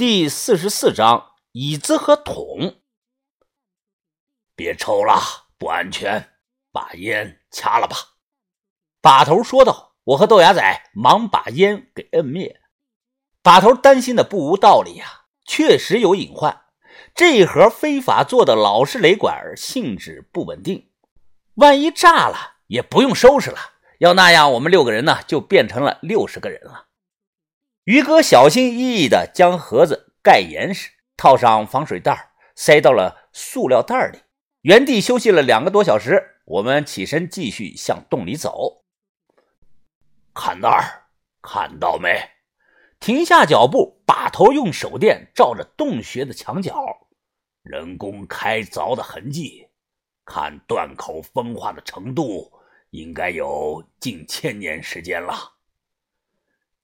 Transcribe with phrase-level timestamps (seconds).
[0.00, 2.76] 第四十四章椅子和桶。
[4.56, 5.20] 别抽了，
[5.58, 6.30] 不安全，
[6.72, 7.96] 把烟掐了吧。
[9.02, 9.92] 把头说道。
[10.04, 12.62] 我和豆芽仔忙把烟给摁灭。
[13.42, 16.62] 把头担心的不无道理呀，确实有隐患。
[17.14, 20.88] 这一盒非法做的老式雷管性质不稳定，
[21.56, 23.58] 万一炸了也不用收拾了。
[23.98, 26.86] 要那样，我们六个人呢就变成了六十个人了。
[27.84, 34.20] 于哥小心翼翼地将盒子盖严实，套上防水袋，塞到了塑料袋里。
[34.62, 38.84] 原地休息了两个多小时，我们起身继续向洞里走。
[40.34, 41.06] 看那儿，
[41.40, 42.20] 看到没？
[43.00, 46.74] 停下脚步，把头用手电照着洞穴的墙角，
[47.62, 49.66] 人工开凿的痕迹。
[50.26, 52.52] 看断口风化的程度，
[52.90, 55.34] 应该有近千年时间了。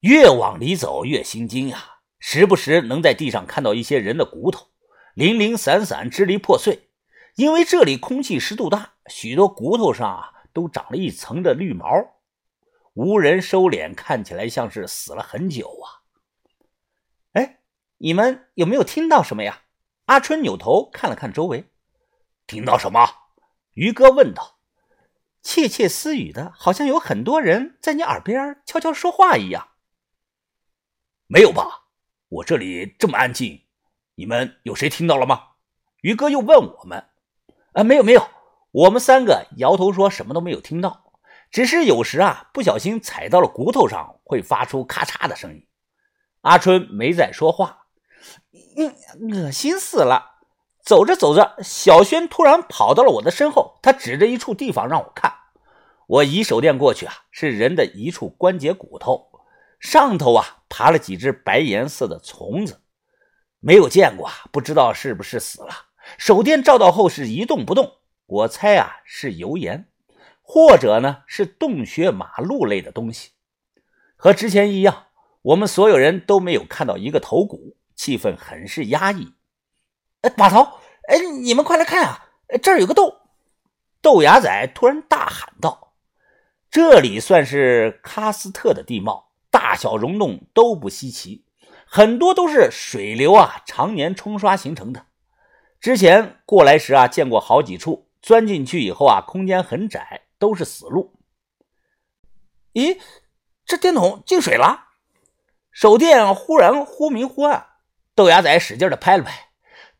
[0.00, 4.68] 越往里走越心惊呀，时不时能在地上看到一些人的骨头，
[5.14, 6.90] 零零散散、支离破碎。
[7.34, 11.86] 因为这里空气湿度大，许多骨头上啊都长了一层的绿毛，
[12.94, 15.86] 无人收敛，看起来像是死了很久啊。
[17.32, 17.60] 哎，
[17.98, 19.62] 你们有没有听到什么呀？
[20.06, 21.64] 阿春扭头看了看周围，
[22.46, 23.08] 听到什么？
[23.74, 24.58] 于哥问道。
[25.42, 29.68] 窃窃私语的，好像有很多人在你耳边悄悄说话一样。
[31.30, 31.84] 没有吧？
[32.30, 33.60] 我这里这么安静，
[34.14, 35.42] 你们有谁听到了吗？
[36.00, 37.04] 于哥又问我们
[37.74, 38.26] ：“啊，没有，没有。”
[38.72, 41.12] 我们三个摇头说什么都没有听到，
[41.50, 45.66] 只是有时啊不小心踩到了骨头上，会发出咔嚓的声音。
[46.40, 47.86] 阿春没再说话，
[48.76, 48.94] 嗯，
[49.30, 50.36] 恶心死了。
[50.82, 55.34] 走着走着，小轩突然跑到了我的身后，他指着一处地方让我看。
[56.06, 59.27] 我移手电过去啊，是人的一处关节骨头。
[59.80, 62.82] 上头啊爬了几只白颜色的虫子，
[63.60, 65.86] 没有见过啊，不知道是不是死了。
[66.16, 69.88] 手电照到后是一动不动，我猜啊是油盐，
[70.42, 73.30] 或者呢是洞穴马路类的东西。
[74.16, 75.06] 和之前一样，
[75.42, 79.34] 我们所有人都没有看到一个头骨，气氛很是压抑。
[80.22, 82.28] 哎，把头，哎，你们快来看啊，
[82.62, 83.14] 这儿有个洞！
[84.00, 85.92] 豆芽仔突然大喊道
[86.70, 91.44] ：“这里算是喀斯特的地貌。”大小溶洞都不稀奇，
[91.86, 95.06] 很多都是水流啊常年冲刷形成的。
[95.80, 101.14] 之前过来时啊，见过好几处，钻进去以后啊，空间很窄，都是死路。
[102.74, 102.98] 咦，
[103.64, 104.88] 这电筒进水了，
[105.70, 107.66] 手电忽然忽明忽暗。
[108.14, 109.50] 豆芽仔使劲的拍了拍，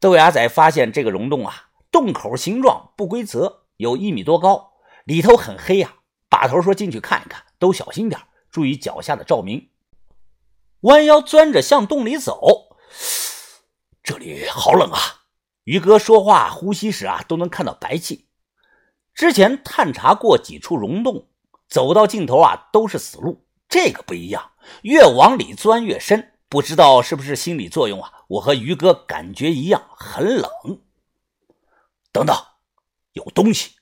[0.00, 4.72] 豆芽仔发现这个溶洞啊，洞口形状不规则，有一米多高，
[5.04, 5.94] 里头很黑呀。
[6.28, 8.20] 把头说进去看一看，都小心点。
[8.50, 9.70] 注意脚下的照明，
[10.80, 12.76] 弯腰钻着向洞里走。
[14.02, 14.98] 这里好冷啊！
[15.64, 18.28] 于哥说话呼吸时啊，都能看到白气。
[19.12, 21.28] 之前探查过几处溶洞，
[21.68, 26.32] 走到尽头啊都是死路，这个不一样，越往里钻越深。
[26.48, 28.24] 不知道是不是心理作用啊？
[28.28, 30.50] 我和于哥感觉一样，很冷。
[32.10, 32.34] 等等，
[33.12, 33.72] 有东西！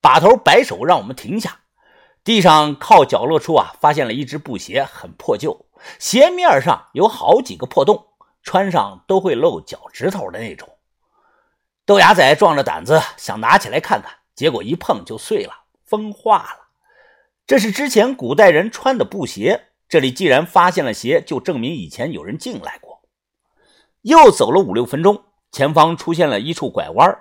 [0.00, 1.59] 把头摆手让我们停下。
[2.22, 5.66] 地上靠角落处啊，发现了一只布鞋，很破旧，
[5.98, 8.08] 鞋面上有好几个破洞，
[8.42, 10.68] 穿上都会露脚趾头的那种。
[11.86, 16.68] 豆芽仔壮着胆子想拿起来看看，结果一碰就碎了，风化了。
[17.46, 23.02] 这是之前古代人穿的布鞋，这里既然发现了鞋，就证明以前有人进来过。
[24.02, 27.18] 又走了五六分钟，前方出现了一处拐弯，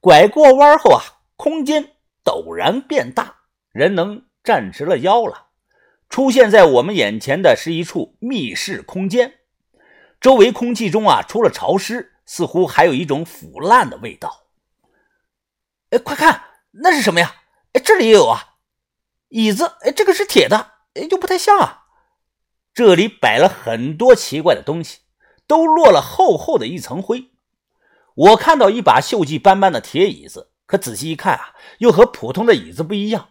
[0.00, 1.02] 拐过弯后啊，
[1.36, 1.92] 空间
[2.24, 3.34] 陡然变大，
[3.72, 4.25] 人能。
[4.46, 5.48] 站直了腰了，
[6.08, 9.40] 出现在我们眼前的是一处密室空间，
[10.20, 14.44] 周围空气中啊，除了潮湿，似乎还有一种腐烂的味道。
[15.90, 16.40] 哎，快看，
[16.70, 17.34] 那是什么呀？
[17.72, 18.54] 哎，这里也有啊，
[19.30, 21.86] 椅子，哎，这个是铁的，哎，又不太像啊。
[22.72, 25.00] 这里摆了很多奇怪的东西，
[25.48, 27.32] 都落了厚厚的一层灰。
[28.14, 33.30] 我看到一把锈迹斑斑的铁椅子，可仔细一看啊，又和普通的椅子不一样。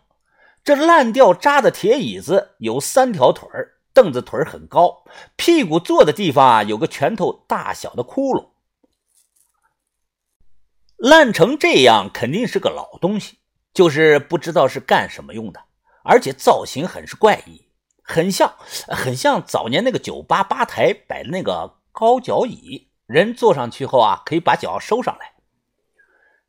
[0.65, 3.47] 这烂掉渣的铁椅子有三条腿，
[3.93, 5.03] 凳子腿很高，
[5.35, 8.47] 屁股坐的地方啊有个拳头大小的窟窿。
[10.97, 13.37] 烂成这样，肯定是个老东西，
[13.75, 15.61] 就是不知道是干什么用的，
[16.03, 17.67] 而且造型很是怪异，
[18.01, 18.55] 很像
[18.87, 25.33] 很像早年那个酒吧吧台摆的那个高脚椅，人坐上去后啊可以把脚收上来。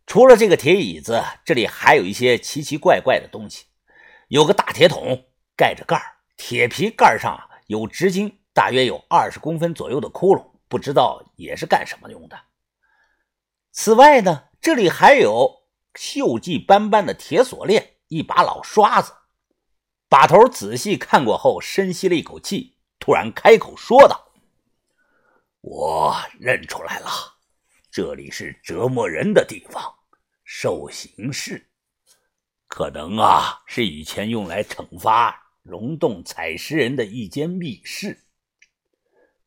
[0.06, 3.66] 除了这个铁椅子，这里还有一些奇奇怪怪的东西。
[4.28, 5.25] 有个大铁桶，
[5.56, 6.00] 盖着盖
[6.37, 12.37] 铁皮盖上有直径大约有二十公分左右的窟窿，不知道也是干什么用的。
[13.70, 15.62] 此外呢，这里还有
[15.94, 19.12] 锈迹斑斑的铁锁链，一把老刷子。
[20.08, 24.32] 把头仔细看过后，深吸了一口气，突然开口说道
[25.61, 27.08] ：“我认出来了，
[27.90, 29.94] 这里是折磨人的地方，
[30.44, 31.70] 受刑室。
[32.68, 38.24] 可能啊，是以前用来惩罚溶洞采石人的一间密室。”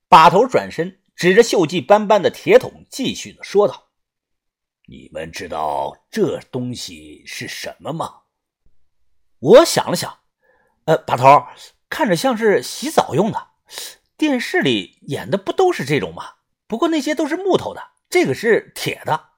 [0.09, 3.89] 把头转身，指着锈迹斑斑的铁桶，继续的说道
[4.87, 8.21] ：“你们知道这东西是什么吗？”
[9.39, 10.19] 我想了想。
[10.85, 11.45] 呃，把头
[11.87, 13.49] 看着像是洗澡用的，
[14.17, 16.33] 电视里演的不都是这种吗？
[16.65, 19.29] 不过那些都是木头的，这个是铁的。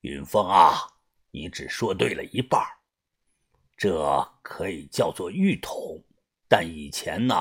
[0.00, 0.88] 云峰啊，
[1.30, 2.60] 你只说对了一半。
[3.80, 6.04] 这可以叫做浴桶，
[6.46, 7.34] 但以前呢，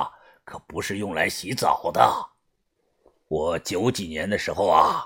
[0.45, 2.29] 可不是用来洗澡的。
[3.27, 5.05] 我九几年的时候啊，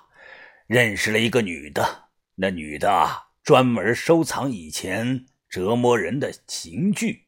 [0.68, 3.10] 认识了一个女的，那女的
[3.42, 7.26] 专门收藏以前折磨人的刑具。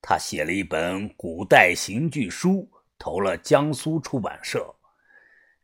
[0.00, 2.66] 他写了一本古代刑具书，
[2.98, 4.74] 投了江苏出版社，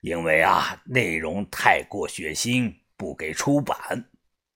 [0.03, 4.11] 因为啊内容太过血腥，不给出版。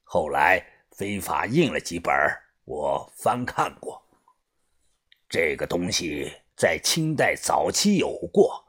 [0.05, 2.13] 后来非法印了几本，
[2.69, 4.03] 我翻看过。
[5.27, 8.63] 这个东西在清代早期有过，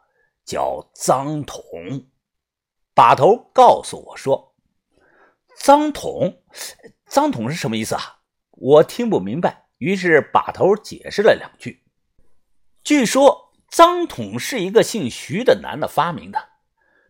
[0.46, 1.60] 叫脏桶。
[2.94, 4.56] 把头告诉我说
[5.60, 6.42] ：“脏桶，
[7.08, 9.68] 脏桶是什么意思啊？”我听不明白。
[9.80, 11.84] 于是把头解释了两句。
[12.84, 16.50] 据说脏桶是一个姓徐的男的发明的。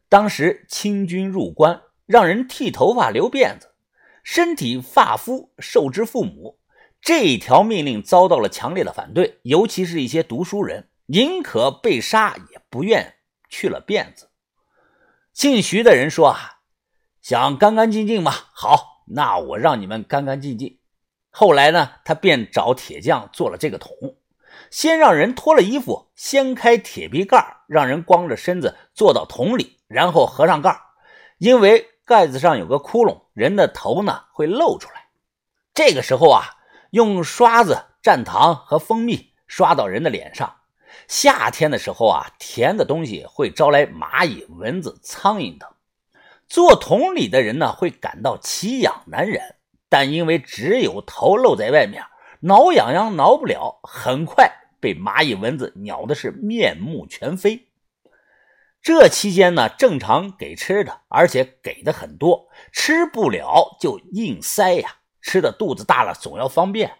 [0.07, 3.75] 当时清军入关，让人剃头发、留辫子，
[4.23, 6.58] 身体发肤受之父母。
[7.01, 13.15] 这条命令遭到了强烈的反对，尤其是一些读书人，宁可被杀也不愿
[13.49, 14.29] 去了辫子。
[15.33, 16.59] 姓徐的人说：“啊，
[17.21, 18.31] 想干干净净吗？
[18.53, 20.79] 好，那我让你们干干净净。”
[21.31, 23.93] 后来呢，他便找铁匠做了这个桶。
[24.69, 30.79] 先让人脱了衣服，掀开铁皮盖，让人光着身子坐到桶里，然后合上盖。
[31.37, 35.07] 因为盖子上有个窟窿，人的头呢会露出来。
[35.73, 36.43] 这个时候啊，
[36.91, 40.55] 用刷子蘸糖和蜂蜜刷到人的脸上。
[41.07, 45.69] 夏天的时候啊，甜的东西会招来蚂蚁、蚊子、苍蝇等。
[46.47, 49.55] 做桶里的人呢，会感到奇痒难忍。
[49.87, 52.03] 但因为只有头露在外面，
[52.41, 57.67] 挠痒痒挠不了，很快被蚂蚁蚊子咬的是面目全非。
[58.81, 66.99] 这期间呢，正常给吃的，而且给的很多，吃不了就硬塞呀，吃的肚子大了总要方便，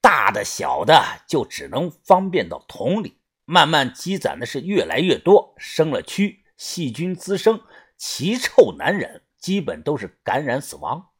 [0.00, 7.60] 大的小的就只能方便到桶里，慢慢积攒的是越来越多，生了蛆，细菌滋生，
[7.96, 11.10] 奇臭难忍，基本都是感染死亡。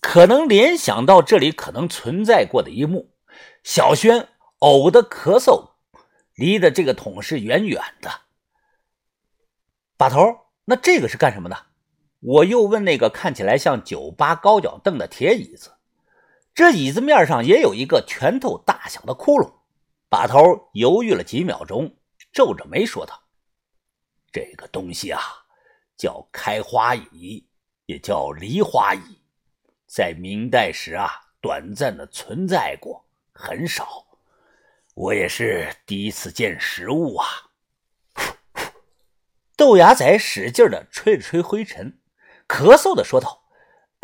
[0.00, 3.14] 可能联想到这里可能存在过的一幕，
[3.62, 4.28] 小轩
[4.58, 5.70] 呕的咳嗽，
[6.34, 8.10] 离的这个桶是远远的。
[9.96, 10.18] 把头，
[10.64, 11.66] 那这个是干什么的？
[12.22, 15.72] 我又问那个看起来像酒吧高脚凳的铁椅子，
[16.54, 19.52] 这椅子面上也有一个拳头大小的窟窿。
[20.08, 21.96] 把头犹豫了几秒钟，
[22.32, 23.22] 皱着眉说道
[24.30, 25.20] ：“这个东西啊，
[25.96, 27.46] 叫开花椅，
[27.86, 29.18] 也叫梨花椅。”
[29.88, 31.10] 在明代时啊，
[31.40, 34.06] 短暂的存在过，很少。
[34.94, 37.26] 我也是第一次见实物啊。
[39.56, 41.98] 豆芽仔使劲的吹了吹灰尘，
[42.52, 43.44] 咳嗽的说道：“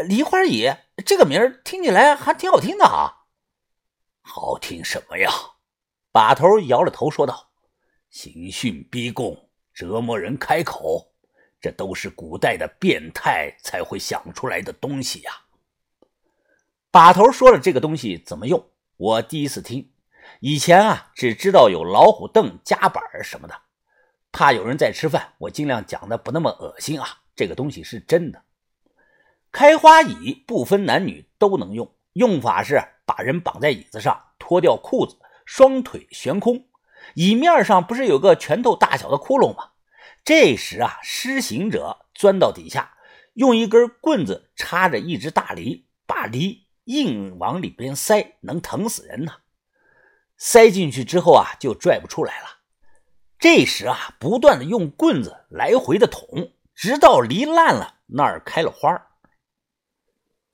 [0.09, 0.75] 梨花椅
[1.05, 3.27] 这个名儿听起来还挺好听的啊。”
[4.25, 5.31] 好听什么呀？
[6.11, 7.51] 把头摇了头说道
[8.09, 11.13] ：“刑讯逼供，折磨人开口，
[11.61, 15.33] 这都是古代的变态才会想出来的东西呀。”
[16.91, 19.93] 把头说了这个东西怎么用，我第一次听。
[20.41, 23.55] 以前啊，只知道有老虎凳、夹板什么的。
[24.33, 27.21] 怕有人在吃饭，我尽量讲的不那么恶心啊。
[27.39, 28.43] 这个东西是真的。
[29.53, 35.17] 开花椅不分男女都能用，用法是把人绑在椅子上，脱掉裤子，
[35.47, 36.67] 双腿悬空，
[37.15, 39.71] 椅面上不是有个拳头大小的窟窿吗？
[40.25, 42.97] 这时啊，施行者钻到底下，
[43.35, 46.67] 用一根棍子插着一只大梨，把梨。
[46.89, 49.41] 硬往里边塞，能疼死人呐！
[50.39, 52.47] 塞进去之后啊，就拽不出来了。
[53.39, 59.09] 这时啊，不断的用棍子来回的捅，直到梨烂了，那儿开了花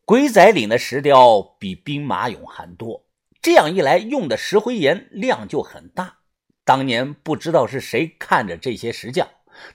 [0.07, 3.05] 鬼仔岭的石雕比兵马俑还多，
[3.43, 6.21] 这样一来，用的石灰岩量就很大。
[6.65, 9.29] 当年不知道是谁看着这些石匠，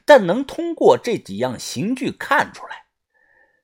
[0.05, 2.85] 但能通过这几样刑具看出来，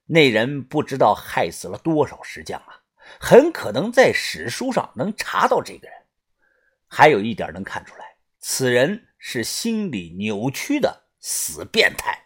[0.05, 2.83] 那人不知道害死了多少石匠啊！
[3.19, 5.97] 很可能在史书上能查到这个人。
[6.87, 12.21] 还有一点能看出来，此人是心理扭曲的死变态。